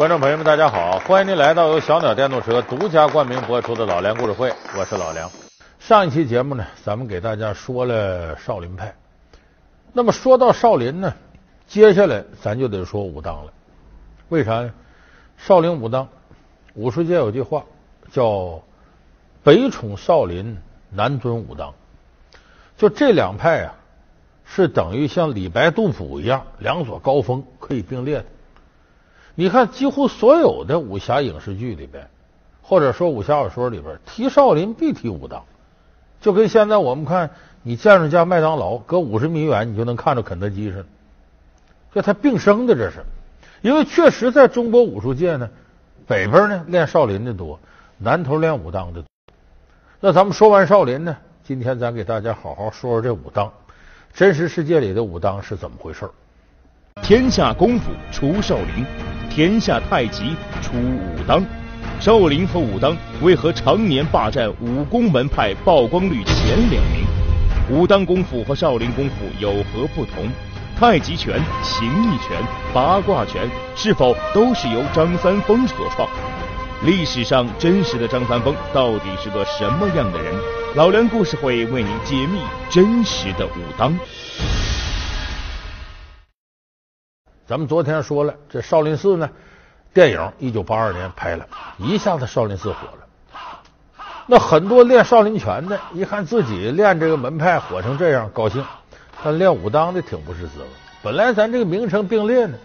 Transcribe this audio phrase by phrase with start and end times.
[0.00, 0.98] 观众朋友们，大家好！
[1.00, 5.30] 欢迎您来到由小鸟电动车独家冠名播出的老梁故事会，我是老梁。
[5.78, 8.94] 上一期节目呢，咱们给大家说了少林派。
[9.92, 11.12] 那么说到少林呢，
[11.66, 13.52] 接下来咱就得说武当了。
[14.30, 14.72] 为啥呢？
[15.36, 16.08] 少林、武当，
[16.72, 17.64] 武术界有句话
[18.10, 18.62] 叫
[19.44, 20.56] “北宠少林，
[20.88, 21.74] 南尊武当”，
[22.78, 23.74] 就这两派啊，
[24.46, 28.24] 是等于像李白、杜甫一样，两所高峰可以并列的。
[29.40, 32.06] 你看，几乎所有的武侠影视剧里边，
[32.60, 35.42] 或者说武侠小说里边，提少林必提武当，
[36.20, 37.30] 就跟现在我们看
[37.62, 40.84] 你见着家麦当劳，隔五十米远你就能看着肯德基似的，
[41.94, 43.02] 就它并生的这是。
[43.62, 45.48] 因为确实在中国武术界呢，
[46.06, 47.58] 北边呢练少林的多，
[47.96, 49.04] 南头练武当的多。
[50.00, 53.50] 那咱们说完少林呢，今天咱给大家好好说说这武当，
[54.12, 56.06] 真实世界里的武当是怎么回事
[57.00, 58.84] 天下功夫出少林，
[59.30, 61.42] 天下太极出武当。
[61.98, 67.04] 少林和武当为何常年霸占武功门派曝光率前两名？
[67.70, 70.28] 武当功夫和少林功夫有何不同？
[70.78, 76.08] 太极拳、形意拳、八卦拳是否都是由张三丰所创？
[76.84, 80.34] 历史上真实的张三丰到底是个什么样的人？
[80.74, 83.94] 老梁故事会为您揭秘真实的武当。
[87.50, 89.28] 咱们昨天说了，这少林寺呢，
[89.92, 91.48] 电影一九八二年拍了，
[91.78, 93.08] 一下子少林寺火了。
[94.28, 98.64] 那很多练少林拳的，一看自己练这个门派火成这样，高兴。
[99.24, 100.66] 但练武当的挺不是滋味。
[101.02, 102.56] 本来咱这个名称并列呢，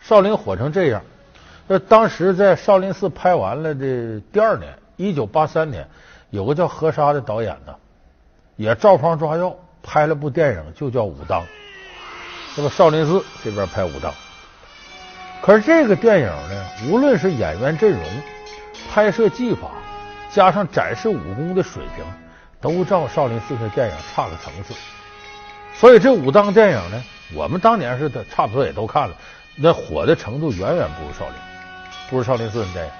[0.00, 1.02] 少林火成这样。
[1.68, 5.86] 那当时在少林寺拍完了的第二年，一九八三年，
[6.30, 7.74] 有个叫何沙的导演呢，
[8.56, 11.42] 也照方抓药拍了部电影，就叫《武当》。
[12.56, 14.10] 那么少林寺这边拍武当，
[15.42, 18.02] 可是这个电影呢，无论是演员阵容、
[18.90, 19.70] 拍摄技法，
[20.30, 22.04] 加上展示武功的水平，
[22.60, 24.74] 都照少林寺的电影差个层次。
[25.74, 27.02] 所以这武当电影呢，
[27.34, 29.16] 我们当年是的差不多也都看了，
[29.56, 31.34] 那火的程度远远不如少林，
[32.10, 32.92] 不如少林寺的电影。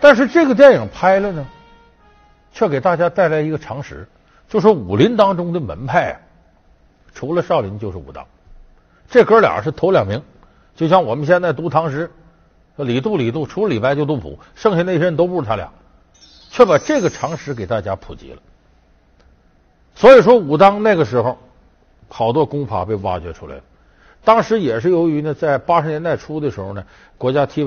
[0.00, 1.46] 但是这个电影拍了呢，
[2.52, 4.08] 却给大家带来一个常识，
[4.48, 6.18] 就说武林当中的门派啊，
[7.14, 8.26] 除了少林就是武当，
[9.08, 10.20] 这哥俩是头两名。
[10.78, 12.10] 就像我们现在读唐诗，
[12.76, 15.68] 李杜李杜，除了李白就杜甫，剩下那些人都不是他俩，
[16.50, 18.38] 却把这个常识给大家普及了。
[19.94, 21.36] 所以说武当那个时候。
[22.10, 23.62] 好多功法被挖掘出来了，
[24.24, 26.82] 当时也是由于呢，在八十年代初的时候呢，
[27.18, 27.66] 国家体委。